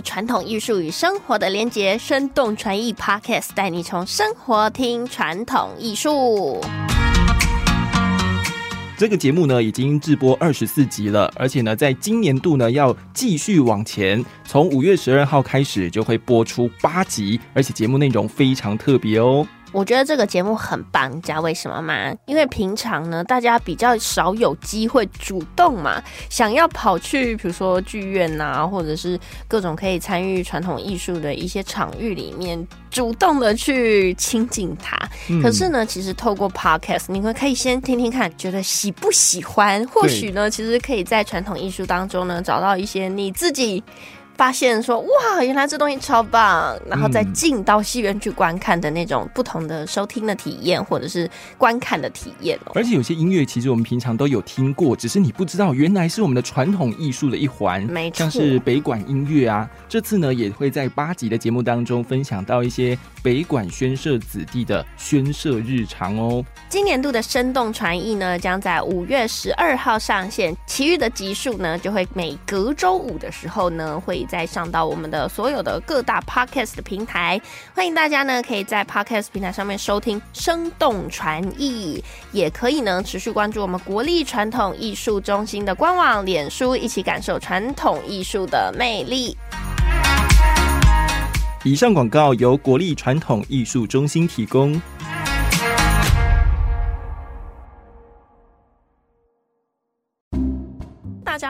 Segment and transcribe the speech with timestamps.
[0.00, 6.60] 传统艺术与生活的连结，生动传艺 Podcast 带你从生活听传统艺术。
[8.96, 19.44] 这个节目呢，已经制播二十四集了，而且呢，在今年度呢，要继续往前，从五月十二号开始就会播出八集，而且节目内容非常特别哦。
[19.72, 22.14] 我觉得这个节目很棒，你知道为什么吗？
[22.26, 34.96] 因为平常呢，大家比较少有机会主动嘛，想要跑去，比如说剧院呐，或者是各种可以参与传统艺术的一些场域里面，主动的去亲近它。
[35.42, 39.84] 可是呢，其实透过 podcast，你们可以先听听看，觉得喜不喜欢？
[39.86, 43.82] 或许呢，其实可以在传统艺术当中呢，找到一些你自己。
[44.42, 52.72] 发现说哇，原来这东西超棒，然后再进到戏院去观看的那种不同的收听的体验，或者是观看的体验哦。
[52.74, 59.70] 而且有些音乐其实我们平常都有听过，只是你不知道原来是我们的传统艺术的一环，没错，像是北管音乐啊。
[59.88, 66.44] 这次呢也会在八集的节目当中分享到一些北管宣社子弟的宣社日常哦。
[66.68, 74.26] 今年度的生动传艺呢将在五月十二号上线，其余的集数呢就会每隔周五的时候呢会。
[74.32, 77.38] 再上到我们的所有的各大 podcast 的平台，
[77.74, 82.02] 欢迎大家呢可以在 podcast 平台上面收听生动传艺，
[82.32, 89.36] 也可以呢持续关注我们国立传统艺术中心的官网、脸书，一起感受传统艺术的魅力。
[91.62, 94.80] 以上广告由国立传统艺术中心提供。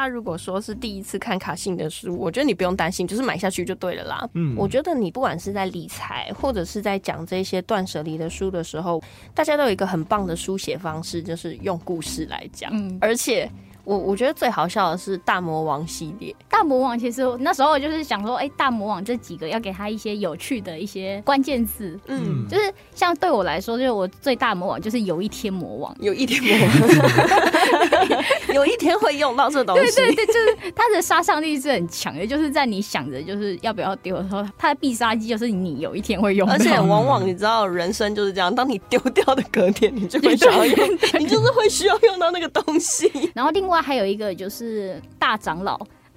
[0.02, 4.28] 家如果说是第一次看卡信的书，我觉得你不用担心，就是买下去就对了啦。
[4.34, 9.02] 嗯，我觉得你不管是在理财，或者是在讲这些断舍离的书的时候，
[9.34, 13.50] 大家都有一个很棒的书写方式，就是用故事来讲，嗯而且。
[13.84, 16.34] 我我觉得最好笑的是大魔王系列。
[16.48, 21.98] 大魔王其实那时候就是想说，哎，大魔王这几个要给他一些有趣的一些关键字。
[22.06, 29.96] 嗯，就是像对我来说，就是我最大魔王就是有一天魔王，有一天魔王， 有一天会用到这东西。
[29.96, 36.48] 对对对，就是他的杀伤力是很强的，就是在你想着就是要不要丢的时候，他的必杀技就是你有一天会用。
[36.48, 43.10] 而且往往你知道，人生就是这样，当你丢掉的隔天，你就会想要用，你就是会需要用到那个东西。
[43.34, 43.71] 然后另外。
[43.72, 45.80] 另外还有一个就是大长老，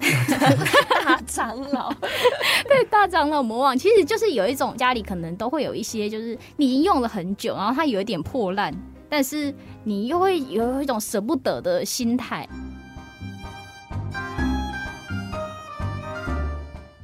[1.06, 1.90] 大长老，
[2.68, 8.74] 对大长老魔王，其实就是有一种家里可能都会有一些，就是你已经用了很久，然后它有一点破烂，
[9.08, 9.56] 但是
[9.86, 12.46] 你又会有一种舍不得的心态。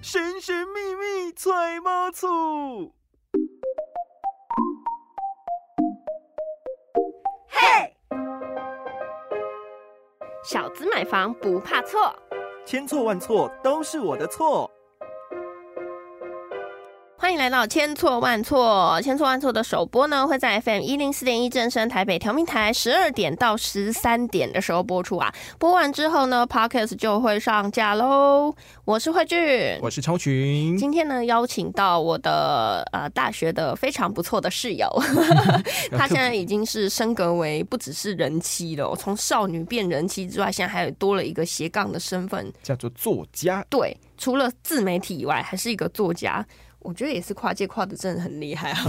[0.02, 2.92] 神神秘秘揣猫醋。
[10.44, 12.12] 小资买房不怕错，
[12.66, 14.70] 千错万错都是我的错。
[17.32, 25.34] 欢迎来到千错万错，千错万错的首播呢，会在 FM 一零四点一正声台北调频台十二点到十三点的时候播出啊。
[25.58, 28.54] 播完之后呢，Podcast 就会上架喽。
[28.84, 30.78] 我是慧俊，我是超群。
[30.78, 34.90] 今天呢，邀请到我的呃大学的非常不错的室友，
[35.98, 43.66] 他现在已经是升格为不只是人妻了，从少女变人妻之外，现在还有多了一个斜杠的身份，叫做作家。
[43.70, 46.46] 对，除了自媒体以外，还是一个作家。
[46.82, 48.80] 我觉得也是跨界跨的真的很厉害啊！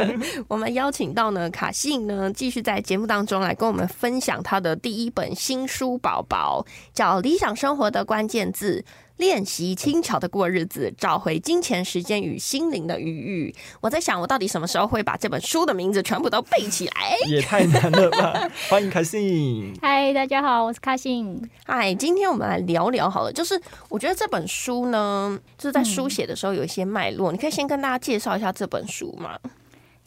[0.48, 8.84] 我们邀请到呢卡信呢，继续在节目当中来跟我们分享他的第一本新书宝宝，叫《理想生活的关键字》。
[9.20, 13.54] 练习轻巧的过日子，找回金钱、时间与心灵的愉悦。
[13.82, 17.14] 我在想，我到底什么时候会把这本书的名字全部都背起来？
[17.28, 18.50] 也太难了吧！
[18.70, 19.74] 欢迎卡信。
[19.82, 21.38] 嗨，大家好，我是卡信。
[21.66, 23.30] 嗨，今天我们来聊聊好了。
[23.30, 23.60] 就是
[23.90, 29.38] 我觉得这本书呢，就是在书写的时候有一些脉络，你可以先跟大家介绍一下这本书吗？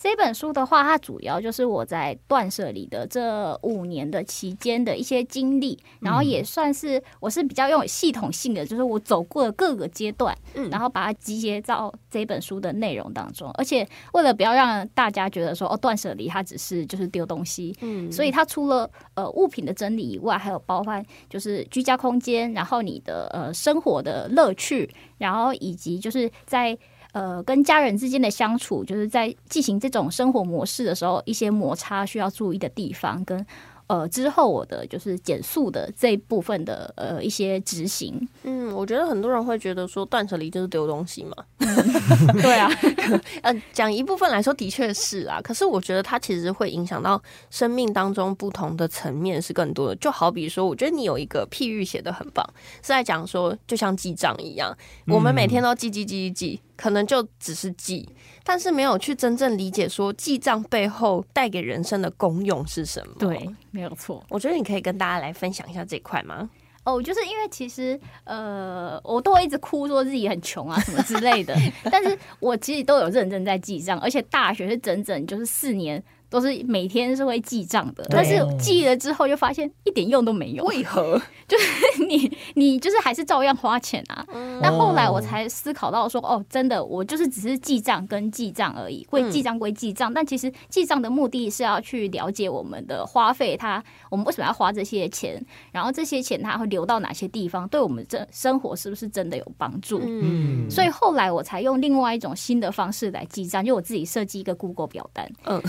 [0.03, 13.49] 这本书的话，它主要就是我在断舍离的这五年的期间的一些经历，然后也算是我是比较用系统性的，就是我走过的各个阶段，嗯，然后把它集结到这本书的内容当中。
[13.51, 26.77] 而且为了不要让大家觉得说哦，断舍离它只是就是丢东西，嗯，所以它除了呃物品的整理以外，还有包含就是居家空间，然后你的呃生活的乐趣，然后以及就是在。
[27.13, 33.45] 呃，跟家人之间的相处，就是在进行这种生活模式的时候，一些摩擦需要注意的地方，跟
[33.87, 38.27] 呃之后我的就是减速的这一部分的呃一些执行。
[38.43, 41.35] 嗯，我觉得很多人会觉得说断舍离就是丢东西嘛，
[42.41, 42.71] 对啊，
[43.43, 47.21] 呃，讲一部分来说的确是啊，可是我觉得它其实会影响到
[47.51, 49.95] 生命当中不同的层面是更多的。
[49.97, 52.43] 就好比说，我觉得你有一个譬喻写的很棒，
[52.81, 54.75] 是在讲说，就像记账一样，
[55.07, 58.07] 我们每天都记记记记记，可能就只是记，
[58.43, 63.15] 但是没有去真正理解说记账背后带给人生的功用是什么。
[63.19, 64.23] 对，没有错。
[64.29, 66.49] 我觉得你可以跟大家来分享一下这块吗？
[66.85, 71.55] 哦，就是因为其实呃，我都会一直哭说自己很穷啊什么之类的，
[71.89, 80.63] 但是我其实都有认真在记账，而且大学是整整就是四年都是每天是会记账的，但是记了之后就发现一点用都没有。
[80.63, 81.21] 为何？
[81.47, 84.25] 就是你你就是还是照样花钱啊？
[84.59, 95.39] 那后来我才思考到说，哦，真的，我就是只是记账跟记账而已，会记账归记账，但其实记账的目的是要去了解我们的花费，它我们为什么要花这些钱，
[95.71, 100.01] 然后这些钱它会流到哪些地方，对我们这生活是不是真的有帮助？
[100.03, 105.61] 嗯，所以后来我才用另外一种新的方式来记账，就我自己设计一个 Google 表单，嗯，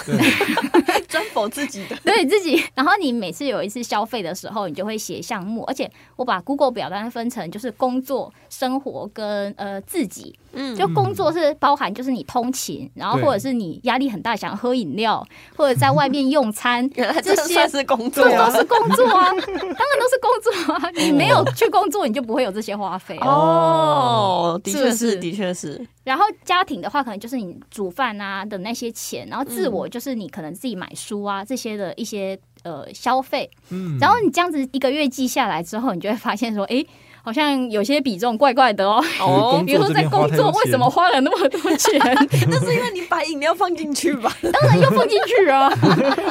[1.08, 10.34] 专否自己的， 对自己，然后你每次有一次消费的时候，你就会写项目，而且我把 Google 表单分成就是工作、生活跟呃自己。
[10.56, 16.88] 嗯，就工作是包含就是你通勤，然后或者是你压力很大想喝饮料，或者在外面用餐，
[17.24, 20.90] 这些是工作，这都是工作啊，当然都是工作啊。
[20.94, 24.60] 你没有去工作，你就不会有这些花费哦。
[24.62, 25.84] 的确是，的确是。
[26.04, 33.50] 然后家庭的话，可能就是你煮饭啊的那些钱，然后自我就是你可能自己买书啊这些的一些呃消费。
[33.70, 36.84] 嗯，然后你这样子一个月记下来之后，你就会发现说，哎。
[37.26, 39.02] 好像有些比重怪怪的哦。
[39.18, 41.98] 哦， 比如说在工作，为什么花了那么多钱？
[42.50, 44.30] 那是因为你把饮料放进去吧？
[44.52, 45.72] 当然要放进去啊！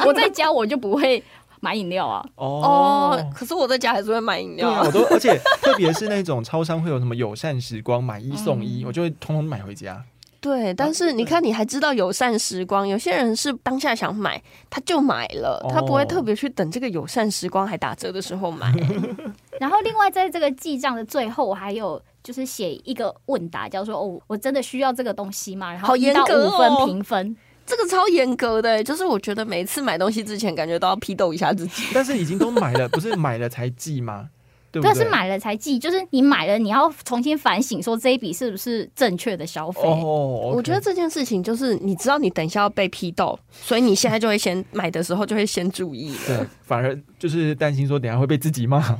[0.06, 1.20] 我在家我就不会
[1.64, 2.22] 买饮料啊。
[2.36, 4.82] 哦，可是我在家还是会买饮料。
[4.82, 10.04] 我都而且特别是那种超商会有什么友善时光买一送一，我就会通通买回家。
[10.40, 18.70] 对，但是你看，你还知道友善时光，有些人是当下想买，他就买了，他不会特别去等这个友善时光还打折的时候买。
[19.58, 27.34] 然后，另外在这个记账的最后，我还有就是写一个问答，叫做“哦，我真的需要这个东西吗？”然后一到五分评分，
[27.66, 31.82] 这个超严格的，就是我觉得每次买东西之前，感觉都要批斗一下自己。
[31.94, 34.28] 但是已经都买了，不是买了才寄吗？
[34.70, 39.80] 对，是买了才寄，就是你买了，你要重新反省，说这一笔是不是正确的消费。
[39.84, 46.12] 哦，我觉得这件事情就是，你知道你等一下要被批斗，所以你现在就会先买的时候就会先注意。
[46.26, 48.82] 对，反而就是担心说等下会被自己骂。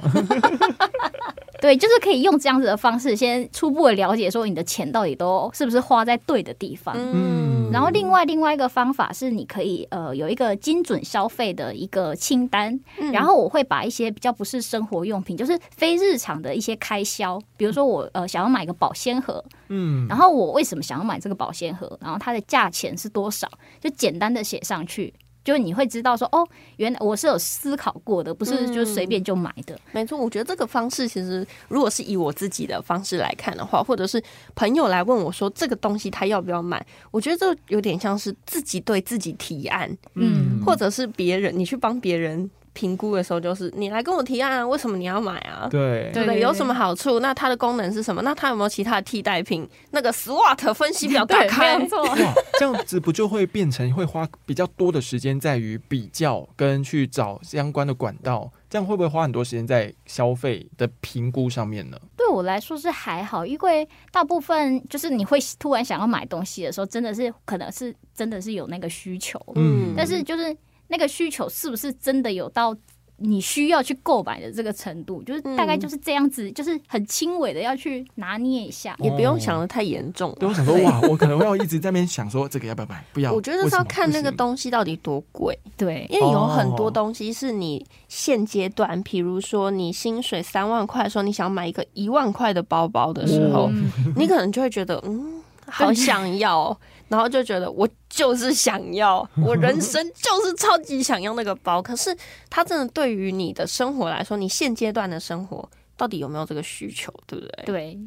[1.64, 6.94] 对，就是可以用这样子的方式，先初步的了解说你的钱到底都是不是花在对的地方。
[6.94, 12.78] 嗯，然后另外另外一个方法是，你可以呃有一个精准消费的一个清单，
[13.14, 23.48] 然后我会把一些比较不是生活用品，就是非日常的一些开销，比如说我呃想要买个保鲜盒，嗯，然后我为什么想要买这个保鲜盒，然后它的价钱是多少，
[23.80, 25.14] 就简单的写上去。
[25.44, 26.48] 就你会知道说哦，
[26.78, 29.78] 原来我是有思考过的，不是就随便就买的。
[29.92, 34.20] 没错，我觉得这个方式其实，如果是以我自己的方式来看的话，或者是
[34.54, 42.50] 朋友来问我说这个东西他要不要买，我觉得这有点像是自己对自己提案，嗯，或者是别人你去帮别人。
[42.74, 45.66] 评估的时候就是你来跟我提案，为什么你要买啊？
[45.70, 47.20] 对对对，有什么好处？
[47.20, 48.20] 那它的功能是什么？
[48.22, 49.66] 那它有没有其他的替代品？
[49.92, 52.02] 那个 SWOT 分析表 打开，没错。
[52.02, 52.14] 哇，
[52.58, 58.52] 这样子不就会变成会花比较多的时间在于比较跟去找相关的管道？
[58.68, 61.96] 这样会不会花很多时间在消费的评估上面呢？
[62.16, 70.56] 对我来说是还好，因为大部分就是你会突然想要买东西的时候，真的是可能是真的是有那个需求，嗯，但是就是。
[70.88, 72.76] 那个需求是不是真的有到
[73.18, 75.22] 你需要去购买的这个程度？
[75.22, 80.36] 就是大概就是这样子，就是很轻微的要去拿捏一下，也不用想的太严重。
[80.40, 83.04] 对，我想说哇，我可能会要一直在那边想说这个要不要买？
[83.12, 83.32] 不要。
[83.32, 85.56] 我觉得是要看那个东西到底多贵。
[85.76, 93.70] 对，因为有很多东西是你现阶段，比如说你薪水三万块的时候，你想买一个一万块的包包的时候，
[94.16, 96.76] 你可能就会觉得嗯，好想要。
[97.08, 101.80] 然后就觉得我就是想要， 我人生就是超级想要那个包。
[101.82, 102.16] 可是
[102.48, 107.64] 它真的对于你的生活来说，你现阶段的生活到底有没有这个需求，对不对？
[107.66, 107.98] 对。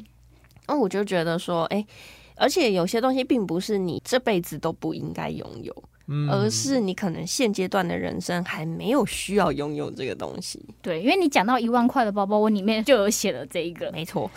[0.66, 1.86] 那我就觉得说，哎，
[2.36, 5.74] 而且有些东西并不是你这辈子都不应该拥有，
[6.30, 10.62] 而是你可能现阶段的人生还没有需要拥有这个东西。
[10.82, 14.30] 对，因为你讲到一万块的包包，我里面就有写了这一个，没错。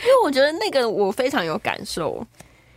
[0.00, 2.26] 因为我觉得那个我非常有感受，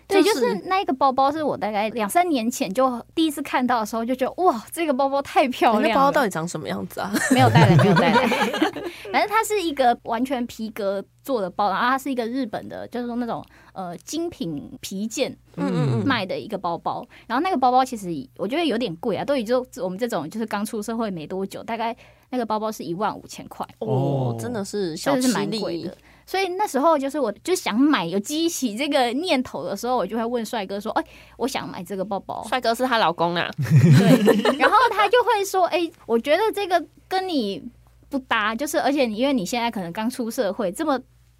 [0.07, 5.87] 对，就是那一个包包，是我大概两三年前就第一次看到的时候，就觉得哇，这个包包太漂亮了。
[5.87, 7.11] 那包包到底长什么样子啊？
[7.31, 8.27] 没有带来，没有带来。
[9.11, 17.05] 反正它是一个完全皮革做的包，然后它是一个日本的，就是说那种呃精品皮件，嗯嗯嗯，卖的一个包包。
[17.27, 21.95] 然后那个包包其实我觉得有点贵啊，对于就我们这种就是刚出社会没多久，大概
[22.31, 25.95] 那个包包是一万五千块哦，真的是真的是蛮贵的。
[26.25, 31.03] 所以那时候就是我就想买，有激起这个念头的时候，我就会问帅哥说：“哎，
[31.37, 34.57] 我想买这个包包。”帅哥是她老公啊，对。
[34.57, 37.61] 然后他就会说：“哎，我觉得这个跟你
[38.09, 40.99] 不搭，就是而且你因为你现在可能刚出社会，这么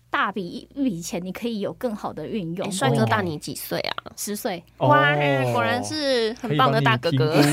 [0.10, 3.96] 大笔一笔钱，你可以有更好的运用。”帅哥大你几岁啊？
[4.18, 4.64] 十岁。
[4.78, 5.16] 哇，
[5.54, 7.42] 果然是很棒的大哥哥。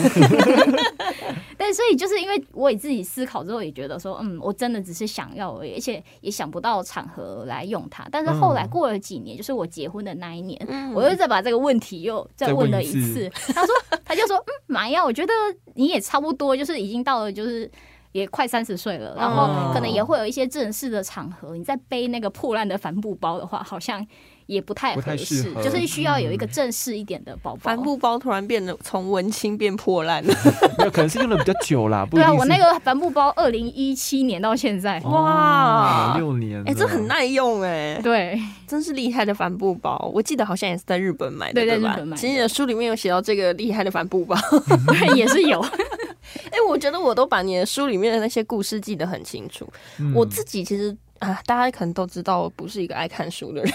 [1.60, 8.08] 对，所以就是因为我也自己思考之后，也觉得说，嗯，我真的只是想要而已，而且也想不到场合来用它。
[8.10, 10.58] 但是后来过了几年，就是我结婚的那一年，
[10.94, 13.28] 我又再把这个问题又再问了一次。
[13.52, 13.74] 他说，
[14.06, 15.32] 他就说，嗯，马呀，我觉得
[15.74, 17.70] 你也差不多，就是已经到了，就是
[18.12, 24.06] 也快三十岁了，然后可能也会有一些正式的场合，你在背那个破烂的帆布包的话，好像。
[24.50, 27.60] 也不太合适，就是需要有一个正式一点的包包。
[27.62, 30.34] 帆布包突然变得从文青变破烂了，
[30.76, 32.04] 没有，可能是用的比较久啦。
[32.10, 40.10] 对啊，我那个帆布包二零一七年到现在，哇，六年，哎，这很耐用哎，对，真是厉害的帆布包。
[40.12, 42.16] 我记得好像也是在日本买的，对在日本买？
[42.16, 44.36] 其实你的书里面有写到这个厉害的帆布包，
[45.14, 45.60] 也是有。
[45.60, 49.64] 哎，我觉得我都把你的书里面的那些故事记得很清楚。
[50.12, 50.96] 我自己其实。
[51.20, 53.72] 啊，大家可能都知道我不是一个爱看书的人，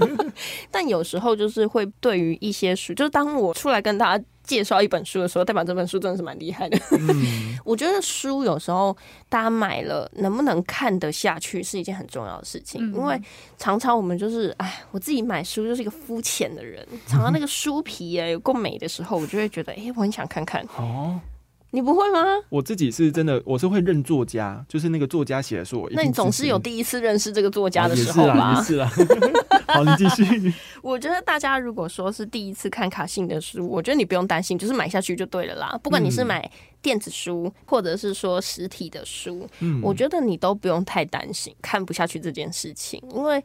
[0.70, 6.78] 但有时候就是会对于一些书，就是当我出来跟大家介绍一本书的时候，代表这本书真的是蛮厉害的。
[7.62, 8.96] 我觉得书有时候
[9.28, 13.20] 大家买了能不能看得下去是一件很重要的事情，因为
[13.58, 21.20] 常常我们就是哎，我自己买书就是一个肤浅的人，常常那个书皮哎有够美的时候，我就会觉得哎，我很想看看哦。
[21.70, 22.24] 你不会吗？
[22.48, 25.86] 我自己是真的，我是会认作家，就是那个作家写的书。
[25.92, 28.62] 那你总是有第一次认识这个作家的时候吧？
[28.62, 28.90] 是啊，
[29.68, 30.52] 好，你继续。
[30.80, 35.78] 我觉得大家如果说是第一次看卡信的书，我觉得你不用担心，就是买下去就对了啦。
[35.82, 36.50] 不管你是买
[36.82, 43.42] 电子书，或者是说实体的书，嗯，我觉得你都不用太担心看不下去这件事情，因为。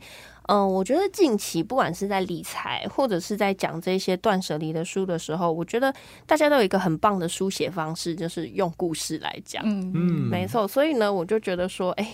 [0.50, 9.64] 嗯，我觉得近期不管是在理财，或者是在讲这些断舍离的书的时候，我觉得大家都有一个很棒的书写方式，就是用故事来讲。
[9.66, 10.68] 嗯嗯，没错。
[10.68, 12.06] 所以呢，我就觉得说，哎，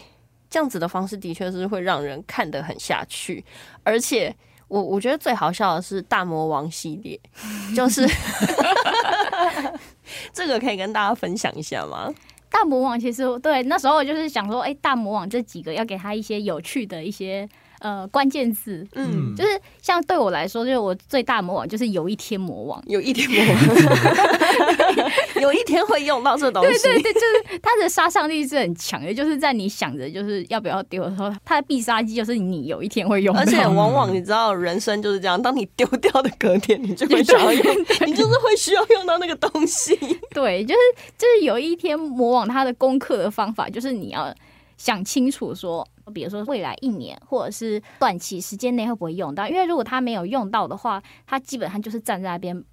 [0.47, 3.43] 这样子的方式的确是会让人看得很下去。
[3.83, 4.31] 而且，
[4.67, 7.19] 我我觉得最好笑的是大魔王系列，
[7.75, 8.07] 就是
[10.33, 12.13] 这个可以跟大家分享一下吗？
[12.49, 17.47] 大魔王其实对那时候就是想说，哎，大魔王这几个要给他一些有趣的一些。
[17.79, 19.49] 呃，关键字，嗯，就是
[19.81, 23.57] 像对我来说，就是我最大魔王，就是有一天魔王，有一天魔王，
[25.41, 39.97] 有一天会用到这东西，对对对，就是它的杀伤力是很强的，就是在你想着就是要不要丢的时候，它的必杀技就是你有一天会用，而且往往你知道人生就是这样，当你丢掉的隔天，你就会 想要用，你就是会需要用到那个东西，
[40.33, 40.79] 对，就是
[41.17, 44.35] 就是有一天魔王他的功课的方法，就是你要
[44.75, 45.87] 想清楚说。
[46.09, 49.47] 比如说未来一年或者是短期时间内会不会用到？
[49.47, 52.63] 因为如果他没有用到的话，他基本上就是站在那边，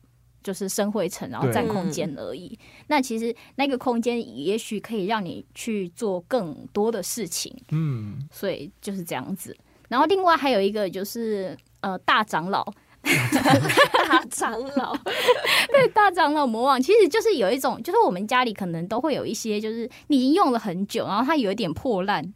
[0.43, 2.59] 就是生灰尘，然后占空间而已。
[2.87, 7.55] 那其实那个空间也许可以让你去做更多的事情。
[7.71, 9.57] 嗯，所以就是这样子。
[9.88, 12.64] 然后另外还有一个就是呃大长老，
[13.02, 14.97] 大长老，
[15.71, 22.35] 对大长老魔王，其实就是有一种，就是我们家里可能都会有一些，就是你已经用了很久，然后它有一点破烂。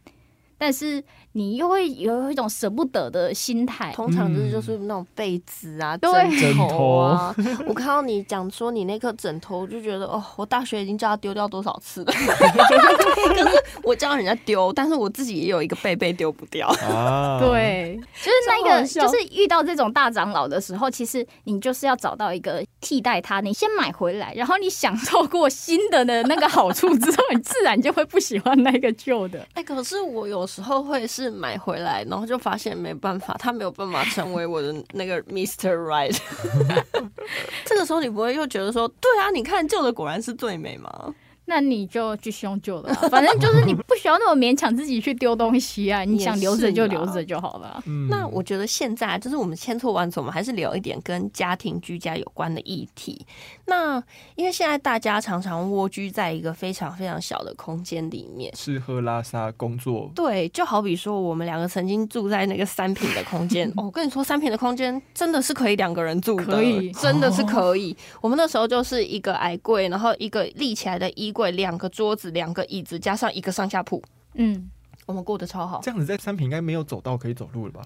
[0.61, 6.11] 但是你又会有一种舍不得的心态，通常就是就是那种被子啊、枕
[6.55, 7.35] 头啊。
[7.65, 12.13] 我看到你讲说你那颗枕头，就觉得哦，我大学已经叫他丢掉多少次了。
[12.13, 16.71] 可是我叫人家丢，但是我自己也有一个被被丢不掉。
[17.39, 23.39] 对，就是那个，就是遇到这种大长老的时候，其实你就是要找到一个替代它。
[23.39, 29.47] 你先买回来，然后你享受过新的的那个好处之后，你自然就会不喜欢那个旧的。
[29.55, 30.41] 哎，可是我有。
[30.51, 36.17] 时候会是买回来，然后就发现没办法，它没有办法成为我的那个 Mister Right。
[37.63, 41.13] 这个时候你不会又觉得说，对啊，你看旧的果然是最美吗？
[41.45, 47.83] 那你就继续用旧的啊、反正就是你不需要那么勉强自己去丢东西啊，你想留着就留着就好了。
[47.85, 53.25] 嗯那我觉得现在就是我们千错万错，我们还是聊一点跟家庭居家有关的议题。
[53.65, 54.01] 那
[54.35, 58.53] 因为现在大家常常蜗居在一个非常非常小的空间里面。
[58.53, 63.67] 吃喝拉撒工作，对，就好比说，我们两个曾经住在那个三平的空间。
[63.75, 67.95] 哦，我跟你说，三平的空间真的是可以两个人住的，可以真的是可以。
[68.21, 74.01] 我们那时候就是一个矮柜，然后一个立起来的衣柜，两个桌子，两个椅子，加上一个上下铺，
[74.35, 74.69] 嗯，
[75.05, 75.79] 我们过得超好。
[75.81, 77.81] 这样子在三平应该没有走道可以走路了吧？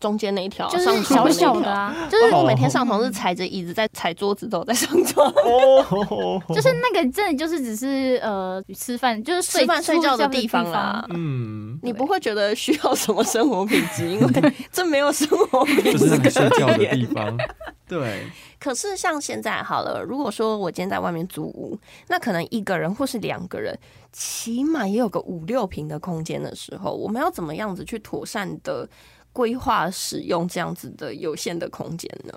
[0.00, 1.28] 中间那一条，就是小。
[1.30, 5.26] 小的啊，就是我每天上床是踩着椅子在踩桌子，都在上床。
[5.28, 11.06] 哦， 就是那个真的就是只是呃吃饭，就是睡吃饭睡觉的地地方啦。
[11.10, 17.38] 嗯，你不会觉得需要什么生活品质，因为 这没有生活品质就是睡觉的地方。
[17.86, 18.24] 对，
[18.58, 21.78] 可是像现在好了，如果说我今天在外面租屋，
[22.08, 23.76] 那可能一个人或是两个人，
[24.12, 28.88] 起码也有个五六平的空间的时候，我们要怎么样子去妥善的
[29.32, 32.34] 规划使用这样子的有限的空间呢？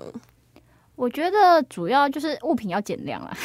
[0.96, 3.36] 我觉得主要就是物品要减量啊，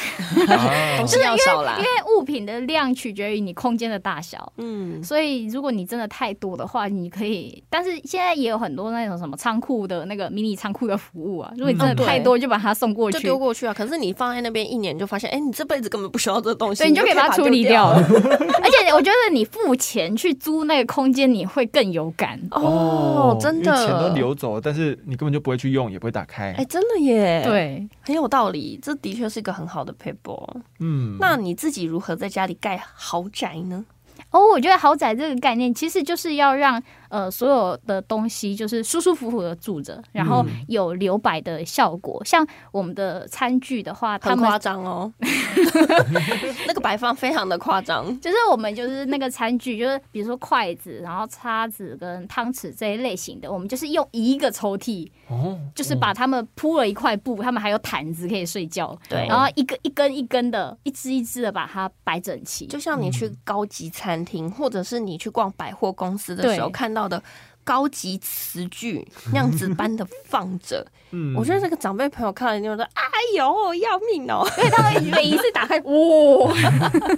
[0.48, 4.52] 啊 东西要少啦因，为物品的量取决于你空间的大小。
[4.56, 11.50] 嗯，所以，如果你真的太多的话，你可以，但是现在也有很多那种什么仓库的那个迷你仓库的服务啊。
[11.56, 13.74] 如果你真的嗯太多，就把它送过去就去，丢过去啊。
[13.74, 18.06] 可是你放在那边一年，就发现，哎、你这辈子根本不需要这东西，对，你就可以把它处理掉掉了。
[18.62, 22.40] 而且我觉得你付钱去租那个空间，你会更有感。
[22.52, 24.10] 哦，真因为钱都。
[24.20, 26.52] 流走了，但是你根本就不会去用，也不会打开。
[26.58, 30.60] 哎、真的耶，，对，很有道理，这的确是一个很好的 paper。
[30.78, 33.84] 嗯，那你自己如何在家里盖豪宅呢？
[34.30, 36.80] 哦，我觉得豪宅这个概念其实就是要让
[37.10, 40.64] 呃所有的东西就是舒舒服服的住着，然后嗯。
[40.68, 42.22] 有留白的效果。
[42.24, 45.12] 像我们的餐具的话，他们很夸张哦，
[46.66, 48.06] 那个摆放非常的夸张。
[48.20, 59.26] 就是我们就是那个餐具，就是比如说筷子，然后叉子跟汤匙这一类型的，我们就是用一个抽屉，哦，就是把它们铺了一块布，他们还有毯子可以睡觉，对。
[59.26, 67.22] 然后一个一根一根的，一支一支的把它摆整齐，就像你去高级餐厅，或者是你去逛百货公司的时候看到的
[67.62, 71.34] 高级词句 那样子般的放着，嗯。
[71.36, 73.02] 我觉得这个长辈朋友看了就说：“哎
[73.36, 74.46] 呦，要命哦！
[74.58, 76.54] 因为他们每一次打开，哇，！”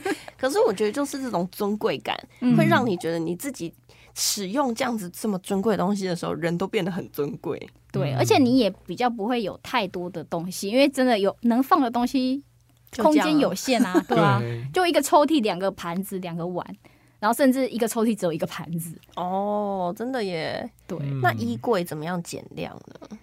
[0.37, 2.57] 可是我觉得就是这种尊贵感，嗯。
[2.57, 3.73] 会让你觉得你自己
[4.15, 7.59] 使用这样子这么尊贵的东西的时候，人都变得很尊贵。
[7.91, 8.19] 对，嗯。
[8.19, 12.43] 而且你也比较不会有太多的东西，因为真的有能放的东西，
[12.97, 14.43] 空间有限啊，对啊，
[14.75, 16.67] 就一个抽屉，两个盘子，两个碗，
[17.23, 20.69] 然后甚至一个抽屉只有一个盘子，哦，真的耶。
[20.88, 23.19] 对，嗯那衣柜怎么样减量呢？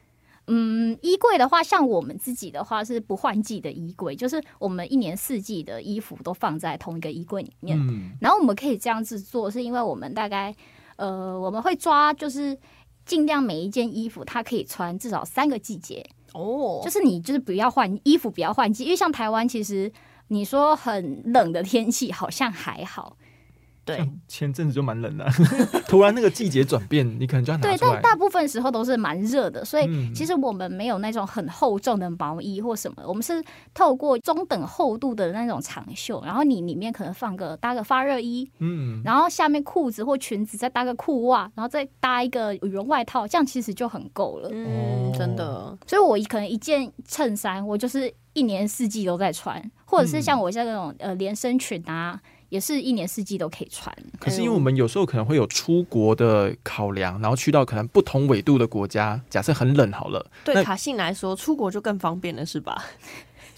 [0.47, 7.77] 嗯，衣柜的话，像我们自己的话是不换季的衣柜，就是我们一年四季的衣服都放在同一个衣柜里面。
[7.77, 10.55] 嗯然后我们可以这样子做，是因为我们大概
[10.95, 12.57] 呃，我们会抓就是
[13.05, 19.91] 尽量每一件衣服它可以穿至少三个季节，哦就是你就是不要换衣服，不要换季，因为像台湾其实
[20.29, 23.17] 你说很冷的天气好像还好，
[23.97, 25.25] 对，前阵子就蛮冷的，
[25.87, 28.01] 突然那个季节转变，你可能就要拿对，出来但。
[28.01, 44.49] 大部分时候都是蛮热的，所以嗯其实我们没有那种很厚重的毛衣或什么，我们是透过中等厚度的那种长袖，然后你里面可能放个搭个发热衣，嗯，然后下面裤子或裙子再搭个裤袜，然后再搭一个羽绒外套，这样其实就很够了。
[44.51, 53.95] 嗯哦，真的，所以我可能一件衬衫，我就是一年四季都在穿，或者是像我像那种呃连身裙啊，也是一年四季都可以穿。
[54.19, 62.83] 可是因为我们有时候可能会有出国的考量，然后去到可能不同纬度的国家，假设很冷好了，对卡信来说，出国就更方便了，是吧？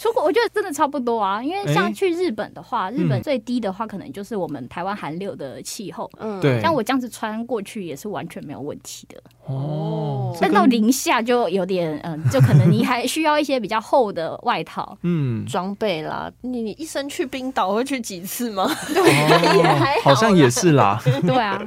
[0.01, 9.21] 出国我觉得真的差不多啊，因为像去日本的话，日本嗯最低的话可能就是我们台湾寒流的气候，嗯，对，像我这样子穿过去也是完全没有问题的。
[9.45, 14.97] 哦，但到零下就有点嗯， 就可能你还需要一些比较厚的外套。
[15.03, 18.67] 嗯，装备啦，你你一生去冰岛会去几次吗？
[18.91, 19.03] 对
[19.57, 21.61] 也还好好像也是啦， 对啊，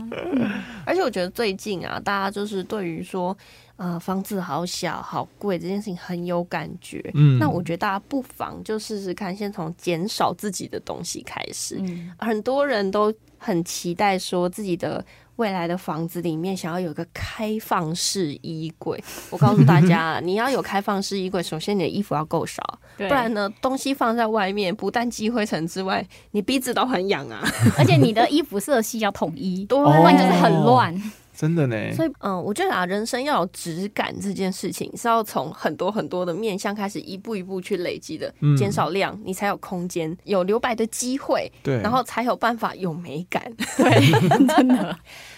[0.85, 3.37] 而且我觉得最近啊，大家就是对于说，
[3.77, 7.11] 呃，房子好小好贵这件事情很有感觉。
[7.15, 11.77] 嗯，那我觉得大家不妨就试试看，先从减少自己的东西开始。
[11.81, 15.05] 嗯，很多人都很期待说自己的
[15.37, 19.03] 未来的房子里面想要有一个开放式衣柜。
[19.31, 22.63] 我告诉大家， 你要有开放式衣柜，首先你的衣服要够少，
[22.97, 27.43] 不然呢，东西放在外面，不但积灰尘之外，你鼻子都很痒啊。
[27.77, 30.95] 而且你的衣服色系要统一， 对不然就是很乱。
[31.35, 31.93] 真的呢。
[31.95, 38.33] 所以，嗯，我觉得啊，人生要有质感这件事情，是要从很多很多的面向开始，一步一步去累积的。
[38.41, 43.43] 嗯减少量，你才有空间，有留白的机会，对，然后才有办法有美感。
[43.77, 44.97] 对，真的。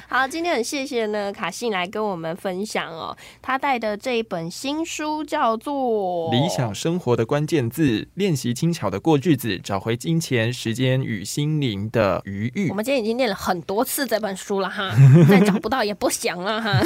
[0.09, 5.75] 好，今天很谢谢呢卡信来跟我们分享哦，他带的这一本新书叫做
[6.31, 12.75] 《理想生活的关键字：练习轻巧的过日子，找回金钱、时间与心灵的余裕我。
[12.75, 14.95] 们今天已经念了很多次这本书了哈，
[15.29, 16.81] 再找不到也不想了哈。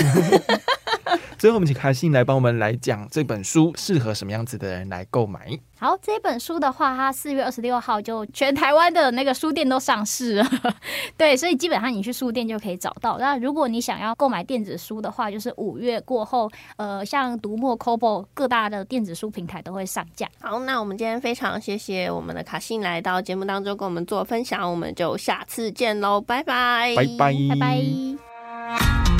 [1.41, 5.59] 最后，我们请卡信来帮我们来讲这本书适合什么样子的人来购买。
[5.79, 10.47] 好，这本书的话，它四月二十六号就全台湾的那个书店都上市了，
[11.17, 13.17] 对，所以基本上你去书店就可以找到。
[13.17, 20.29] 那如果你想要购买电子书的话，就是五月过后，呃，像读墨、Kobo 各大的电子书平台都会上架。
[20.43, 29.20] 好，那我们今天非常谢谢我们的卡信来到节目当中跟我们做分享，我们就下次见喽，拜拜，拜拜，拜拜。